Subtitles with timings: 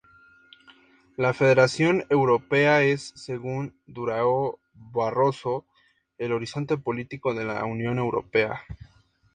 [1.15, 5.67] La federación europea es, según Durão Barroso,
[6.17, 8.61] el horizonte político de la Unión Europea.